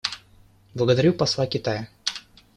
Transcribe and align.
Благодарю 0.73 1.13
посла 1.13 1.45
Китая. 1.45 1.87